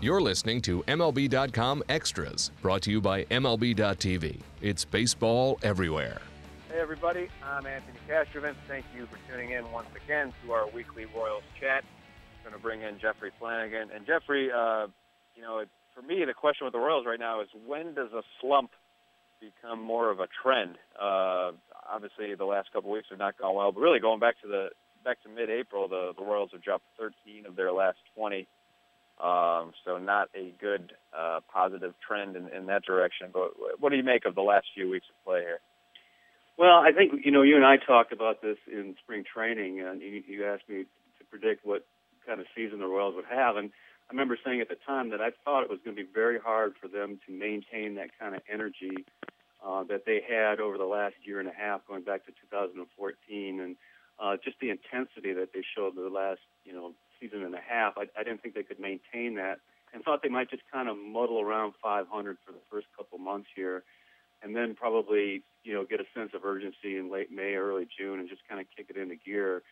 [0.00, 4.40] You're listening to MLB.com Extras, brought to you by MLB.tv.
[4.62, 6.20] It's baseball everywhere.
[6.70, 7.28] Hey, everybody.
[7.44, 8.54] I'm Anthony Castrovince.
[8.68, 11.82] Thank you for tuning in once again to our weekly Royals chat.
[11.82, 13.90] I'm going to bring in Jeffrey Flanagan.
[13.92, 14.86] And, Jeffrey, uh,
[15.34, 15.64] you know,
[15.96, 18.70] for me, the question with the Royals right now is when does a slump
[19.40, 20.76] become more of a trend?
[20.94, 21.50] Uh,
[21.90, 24.46] obviously, the last couple of weeks have not gone well, but really going back to
[24.46, 24.68] the
[25.04, 28.46] back to mid-April, the, the Royals have dropped 13 of their last 20.
[29.20, 33.30] Um, so not a good uh, positive trend in, in that direction.
[33.32, 35.60] But what do you make of the last few weeks of play here?
[36.56, 40.00] Well, I think you know you and I talked about this in spring training, and
[40.00, 40.84] you, you asked me
[41.18, 41.84] to predict what
[42.26, 43.70] kind of season the Royals would have, and
[44.08, 46.38] I remember saying at the time that I thought it was going to be very
[46.38, 49.04] hard for them to maintain that kind of energy
[49.64, 53.60] uh, that they had over the last year and a half, going back to 2014,
[53.60, 53.76] and
[54.20, 57.94] uh, just the intensity that they showed the last you know season and a half.
[57.96, 59.60] I, I didn't think they could maintain that,
[59.92, 63.48] and thought they might just kind of muddle around 500 for the first couple months
[63.54, 63.84] here
[64.42, 68.20] and then probably you know get a sense of urgency in late May, early June,
[68.20, 69.62] and just kind of kick it into gear.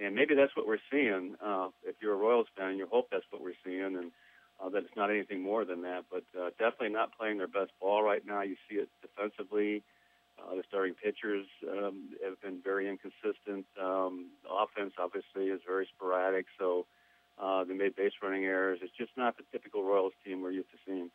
[0.00, 1.34] And maybe that's what we're seeing.
[1.44, 4.12] Uh, if you're a Royals fan, you hope that's what we're seeing, and
[4.62, 6.04] uh, that it's not anything more than that.
[6.10, 8.42] But uh, definitely not playing their best ball right now.
[8.42, 9.82] You see it defensively.
[10.88, 13.66] Starting pitchers um, have been very inconsistent.
[13.80, 16.86] Um, offense obviously is very sporadic, so
[17.40, 18.80] uh, they made base running errors.
[18.82, 21.10] It's just not the typical Royals team we're used to seeing.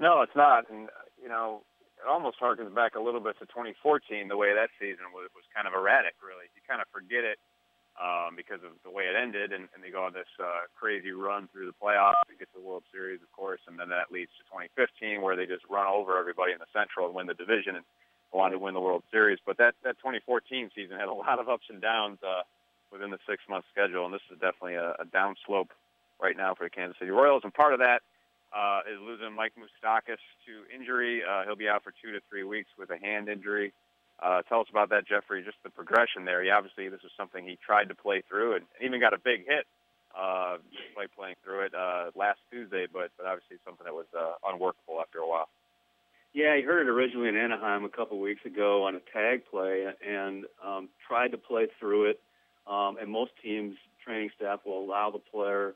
[0.00, 0.70] No, it's not.
[0.70, 0.88] And,
[1.20, 1.62] you know,
[1.98, 5.44] it almost harkens back a little bit to 2014, the way that season was, was
[5.54, 6.46] kind of erratic, really.
[6.54, 7.38] You kind of forget it
[7.98, 11.10] um, because of the way it ended, and, and they go on this uh, crazy
[11.10, 14.30] run through the playoffs get to the World Series, of course, and then that leads
[14.38, 17.76] to 2015, where they just run over everybody in the Central and win the division
[17.76, 17.84] and
[18.32, 19.38] on to win the World Series.
[19.44, 22.42] But that, that 2014 season had a lot of ups and downs uh,
[22.92, 25.72] within the six-month schedule, and this is definitely a, a downslope
[26.20, 28.02] right now for the Kansas City Royals, and part of that–
[28.52, 31.22] uh, is losing Mike Moustakas to injury.
[31.22, 33.72] Uh, he'll be out for two to three weeks with a hand injury.
[34.20, 35.42] Uh, tell us about that, Jeffrey.
[35.44, 36.42] Just the progression there.
[36.42, 39.46] He obviously this is something he tried to play through and even got a big
[39.46, 39.66] hit
[40.18, 40.58] uh,
[40.96, 45.00] by playing through it uh, last Tuesday, but but obviously something that was uh, unworkable
[45.00, 45.48] after a while.
[46.34, 49.86] Yeah, he heard it originally in Anaheim a couple weeks ago on a tag play
[50.06, 52.20] and um, tried to play through it.
[52.66, 55.74] Um, and most teams' training staff will allow the player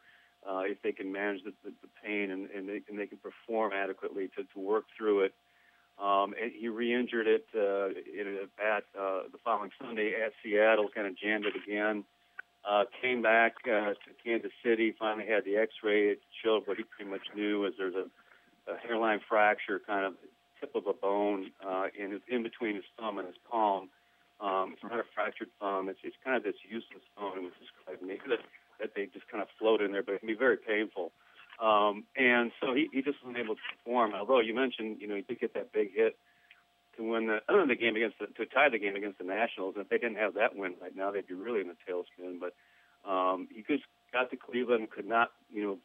[0.48, 3.18] uh, if they can manage the, the, the pain and, and, they, and they can
[3.18, 5.32] perform adequately to, to work through it.
[5.98, 10.88] Um, and he re-injured it uh, in a bat uh, the following Sunday at Seattle,
[10.94, 11.98] kind of jammed it again.
[12.00, 12.21] Uh,
[13.00, 16.08] came back uh, to Kansas City, finally had the X-ray.
[16.08, 18.06] It showed what he pretty much knew was there's a,
[18.70, 20.14] a hairline fracture, kind of
[20.60, 23.88] tip of a bone uh, in his, in between his thumb and his palm.
[24.40, 25.88] Um, it's not a fractured thumb.
[25.88, 27.38] It's, it's kind of this useless bone.
[27.38, 28.18] It was described me
[28.80, 31.12] that they just kind of float in there, but it can be very painful.
[31.62, 34.14] Um, and so he, he just wasn't able to perform.
[34.14, 36.16] Although you mentioned, you know, he did get that big hit
[36.96, 37.38] to win the,
[37.68, 39.74] the game against the, to tie the game against the Nationals.
[39.76, 42.40] And if they didn't have that win right now, they'd be really in a tailspin.
[42.40, 42.54] But
[43.08, 45.78] um, he just got to Cleveland, could not, you know,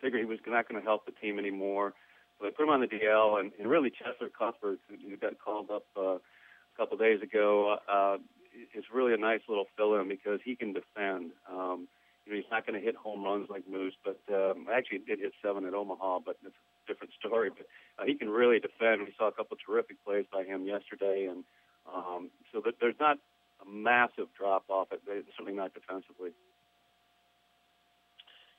[0.00, 1.94] figure he was not going to help the team anymore.
[2.38, 5.70] So they put him on the DL, and, and really Cheslor Cuthbert, who got called
[5.70, 6.20] up uh, a
[6.76, 8.16] couple days ago, uh,
[8.74, 11.32] is really a nice little fill-in because he can defend.
[11.50, 11.88] Um,
[12.24, 15.20] you know, he's not going to hit home runs like Moose, but um, actually did
[15.20, 16.50] hit seven at Omaha, but a
[16.86, 17.50] different story.
[17.50, 17.66] But
[17.98, 19.02] uh, he can really defend.
[19.02, 21.44] We saw a couple terrific plays by him yesterday, and
[21.92, 23.18] um, so that there's not
[23.64, 24.88] a massive drop off.
[24.90, 26.30] Certainly not defensively.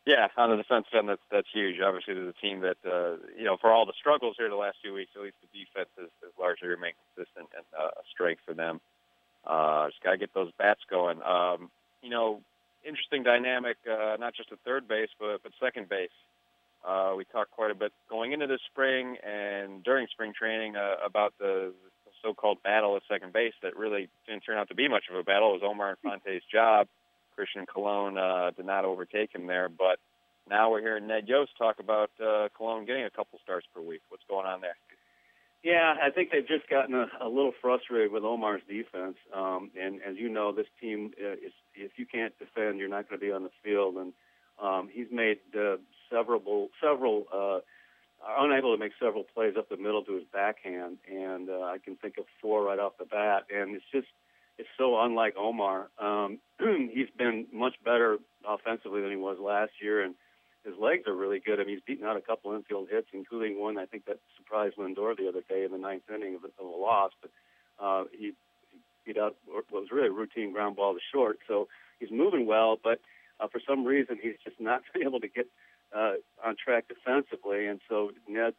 [0.06, 1.80] Yeah, on the defense end, that's that's huge.
[1.80, 4.78] Obviously, there's a team that uh, you know, for all the struggles here the last
[4.82, 8.42] few weeks, at least the defense has, has largely remained consistent and uh, a strength
[8.46, 8.82] for them.
[9.46, 11.22] Uh, just gotta get those bats going.
[11.24, 12.42] Um, you know,
[12.84, 16.12] interesting dynamic, uh, not just at third base, but, but second base.
[16.86, 20.96] Uh, we talked quite a bit going into the spring and during spring training uh,
[21.06, 21.74] about the,
[22.24, 25.24] so-called battle at second base that really didn't turn out to be much of a
[25.24, 25.50] battle.
[25.50, 26.88] It was Omar Infante's job.
[27.36, 30.00] Christian Colon uh, did not overtake him there, but
[30.50, 34.02] now we're hearing Ned Yost talk about uh, Colon getting a couple starts per week.
[34.10, 34.76] What's going on there?
[35.64, 39.16] Yeah, I think they've just gotten a, a little frustrated with Omar's defense.
[39.34, 43.10] Um, and as you know, this team uh, is if you can't defend, you're not
[43.10, 43.96] going to be on the field.
[43.96, 44.14] And
[44.62, 45.78] um, he's made uh,
[46.14, 47.60] several several uh,
[48.40, 51.96] unable to make several plays up the middle to his backhand, and uh, I can
[51.96, 53.44] think of four right off the bat.
[53.54, 54.08] And it's just
[54.58, 55.90] it's so unlike Omar.
[56.00, 56.40] Um,
[56.94, 58.18] he's been much better
[58.48, 60.16] offensively than he was last year, and
[60.64, 61.60] his legs are really good.
[61.60, 64.78] I mean, he's beaten out a couple infield hits, including one I think that surprised
[64.78, 67.12] Lindor the other day in the ninth inning of, of a loss.
[67.22, 67.32] But
[67.84, 68.34] uh, he,
[69.06, 71.38] beat out what was really a routine ground ball to short.
[71.48, 71.68] So
[72.00, 73.00] he's moving well, but
[73.40, 75.48] uh, for some reason he's just not been able to get
[75.96, 76.14] uh,
[76.44, 78.54] on track defensively, and so Ned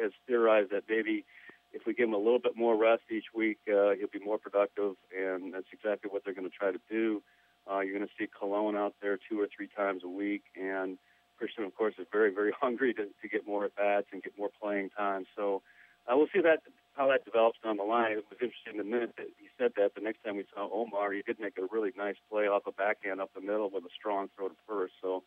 [0.00, 1.24] has theorized that maybe
[1.72, 4.38] if we give him a little bit more rest each week, uh, he'll be more
[4.38, 7.22] productive, and that's exactly what they're going to try to do.
[7.70, 10.98] Uh, you're going to see Colon out there two or three times a week, and
[11.38, 14.36] Christian, of course, is very, very hungry to, to get more at bats and get
[14.38, 15.24] more playing time.
[15.36, 15.62] So
[16.06, 16.60] uh, we'll see that
[16.94, 18.12] how that develops down the line.
[18.12, 19.94] It was interesting the minute that he said that.
[19.94, 22.72] The next time we saw Omar, he did make a really nice play off a
[22.72, 24.92] backhand up the middle with a strong throw to first.
[25.00, 25.22] So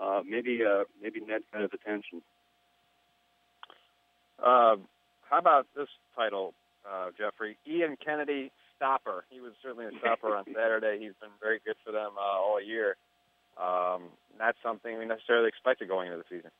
[0.00, 2.22] uh, maybe uh, maybe Ned got his attention.
[4.38, 4.76] Uh,
[5.28, 6.54] how about this title,
[6.88, 7.56] uh, Jeffrey?
[7.66, 9.24] Ian Kennedy stopper.
[9.30, 10.98] He was certainly a stopper on Saturday.
[11.00, 12.96] He's been very good for them uh, all year.
[13.58, 14.04] Um,
[14.38, 16.50] not something we necessarily expected going into the season.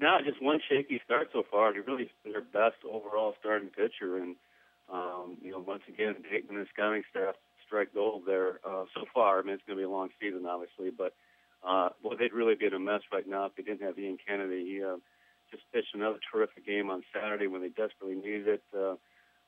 [0.00, 1.74] No, just one shaky start so far.
[1.74, 4.36] He really their best overall starting pitcher, and
[4.90, 7.34] um, you know, once again, Dayton and scouting staff
[7.66, 9.38] strike gold there uh, so far.
[9.38, 11.12] I mean, it's going to be a long season, obviously, but
[11.66, 14.18] uh, well, they'd really be in a mess right now if they didn't have Ian
[14.26, 14.64] Kennedy.
[14.64, 14.96] He uh,
[15.50, 18.62] just pitched another terrific game on Saturday when they desperately needed it.
[18.76, 18.96] Uh,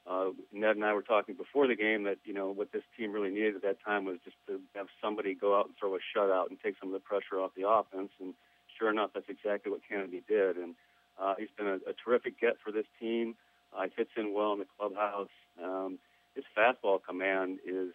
[0.06, 3.12] uh, Ned and I were talking before the game that you know what this team
[3.12, 5.98] really needed at that time was just to have somebody go out and throw a
[5.98, 8.10] shutout and take some of the pressure off the offense.
[8.20, 8.34] And
[8.78, 10.56] sure enough, that's exactly what Kennedy did.
[10.56, 10.74] And
[11.18, 13.34] uh, he's been a, a terrific get for this team.
[13.74, 15.32] Uh, he fits in well in the clubhouse.
[15.62, 15.98] Um,
[16.34, 17.92] his fastball command is,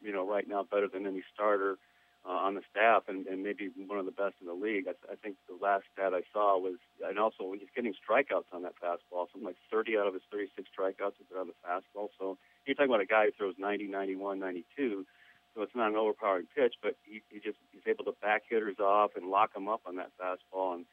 [0.00, 1.76] you know, right now better than any starter
[2.24, 4.86] uh, on the staff and, and maybe one of the best in the league.
[4.86, 8.62] I, I think the last stat I saw was, and also he's getting strikeouts on
[8.62, 9.26] that fastball.
[9.32, 12.08] Something like 30 out of his 36 strikeouts have been on the fastball.
[12.18, 15.06] So you're talking about a guy who throws 90, 91, 92.
[15.54, 18.78] So it's not an overpowering pitch, but he, he just he's able to back hitters
[18.78, 20.76] off and lock them up on that fastball.
[20.76, 20.86] And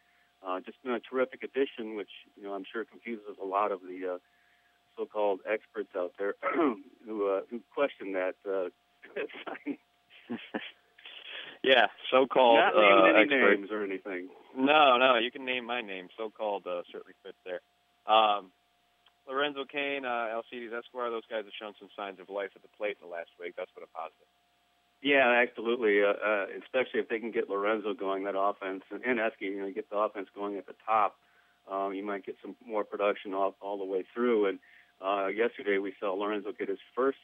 [0.46, 3.80] uh, just been a terrific addition, which you know I'm sure confuses a lot of
[3.81, 4.18] the uh,
[4.98, 6.34] so-called experts out there
[7.06, 8.70] who uh, who question that uh,
[9.46, 9.78] signing.
[11.64, 13.60] Yeah, so-called Not uh, any expert.
[13.60, 14.30] names or anything.
[14.58, 16.08] No, no, you can name my name.
[16.18, 17.60] So-called uh, certainly fits there.
[18.08, 18.52] Um,
[19.28, 22.70] Lorenzo Cain, uh, Alcides Escobar, those guys have shown some signs of life at the
[22.78, 23.54] plate in the last week.
[23.58, 24.26] That's been a positive.
[25.02, 26.02] Yeah, absolutely.
[26.04, 29.62] Uh, uh, especially if they can get Lorenzo going, that offense, and, and Esky, you
[29.62, 31.16] know, get the offense going at the top.
[31.72, 34.48] Um, you might get some more production all, all the way through.
[34.48, 34.60] And
[35.06, 37.20] uh, yesterday we saw Lorenzo get his first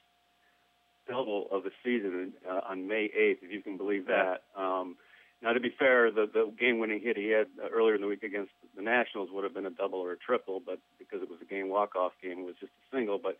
[1.08, 4.44] double of the season uh, on May 8th, if you can believe that.
[4.58, 4.96] Um,
[5.42, 8.24] now, to be fair, the, the game-winning hit he had uh, earlier in the week
[8.24, 11.40] against the Nationals would have been a double or a triple, but because it was
[11.42, 13.20] a game walk-off game, it was just a single.
[13.22, 13.38] But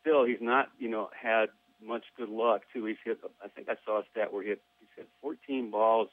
[0.00, 1.46] still, he's not, you know, had
[1.84, 2.84] much good luck too.
[2.84, 3.18] He's hit.
[3.42, 6.08] I think I saw a stat where he hit, he's hit 14 balls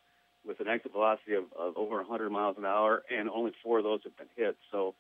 [0.46, 3.84] with an exit velocity of, of over 100 miles an hour, and only four of
[3.84, 4.56] those have been hit.
[4.72, 4.94] So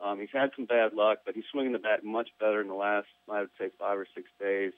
[0.00, 2.74] um, he's had some bad luck, but he's swinging the bat much better in the
[2.74, 4.72] last, I would say, five or six days.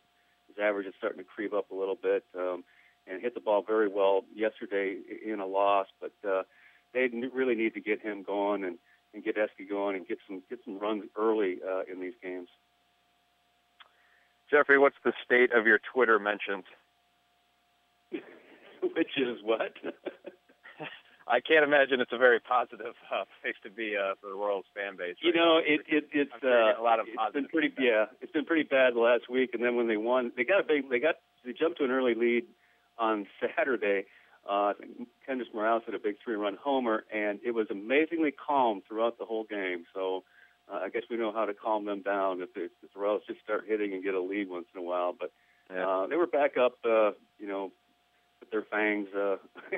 [0.54, 2.64] His average is starting to creep up a little bit, um,
[3.06, 5.87] and hit the ball very well yesterday in a loss.
[6.00, 6.43] But uh,
[6.93, 8.78] they really need to get him going and,
[9.14, 12.49] and get Esky going and get some get some runs early uh, in these games.
[14.50, 16.64] Jeffrey, what's the state of your Twitter mentions?
[18.82, 19.72] Which is what?
[21.26, 24.64] I can't imagine it's a very positive uh, place to be uh, for the Royals
[24.74, 25.16] fan base.
[25.20, 25.64] You know, now.
[25.64, 27.84] it, it it's I'm sure you're uh, a lot of it's been pretty feedback.
[27.84, 29.50] yeah, it's been pretty bad the last week.
[29.54, 31.90] And then when they won, they got a big they got they jumped to an
[31.90, 32.44] early lead
[32.98, 34.04] on Saturday.
[34.48, 38.82] Uh, I think Kendrys Morales hit a big three-run homer, and it was amazingly calm
[38.88, 39.84] throughout the whole game.
[39.94, 40.24] So
[40.69, 43.22] uh, I guess we know how to calm them down if the, if the Royals
[43.29, 45.14] just start hitting and get a lead once in a while.
[45.19, 45.31] But
[45.72, 45.86] Yeah.
[45.86, 47.70] uh, they were back up, uh, you know,
[48.41, 49.36] with their fangs uh,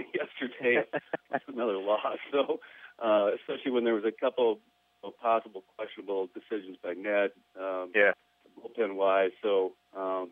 [0.61, 0.89] yesterday.
[1.49, 2.19] another loss.
[2.33, 2.61] So,
[3.03, 4.59] uh, especially when there was a couple
[5.03, 7.31] of possible questionable decisions by Ned,
[7.61, 8.13] um, yeah.
[8.59, 9.31] bullpen wise.
[9.43, 10.31] So, um,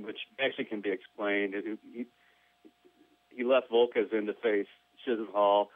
[0.00, 1.54] which actually can be explained.
[1.54, 2.06] It, he,
[3.30, 4.66] he left Volquez in to face
[5.06, 5.66] Chisenhall.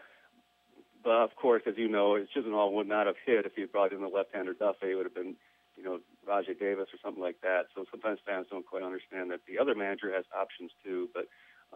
[1.02, 3.92] But of course, as you know, Chisenhall would not have hit if he had brought
[3.92, 4.92] in the left-hander Duffy.
[4.92, 5.34] It would have been,
[5.76, 7.66] you know, Rajay Davis or something like that.
[7.74, 11.08] So sometimes fans don't quite understand that the other manager has options too.
[11.12, 11.26] But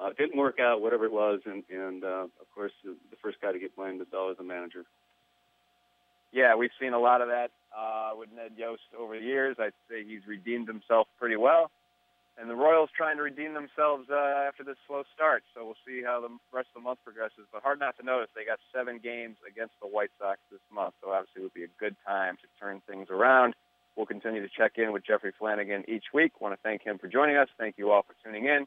[0.01, 3.41] uh, didn't work out, whatever it was, and, and uh, of course, the, the first
[3.41, 4.85] guy to get blamed is always the manager.
[6.33, 9.57] Yeah, we've seen a lot of that uh, with Ned Yost over the years.
[9.59, 11.71] I'd say he's redeemed himself pretty well.
[12.39, 15.43] And the Royals trying to redeem themselves uh, after this slow start.
[15.55, 17.49] So we'll see how the rest of the month progresses.
[17.51, 20.93] But hard not to notice they got seven games against the White Sox this month.
[21.01, 23.55] So obviously it would be a good time to turn things around.
[23.97, 26.39] We'll continue to check in with Jeffrey Flanagan each week.
[26.39, 27.49] want to thank him for joining us.
[27.57, 28.67] Thank you all for tuning in.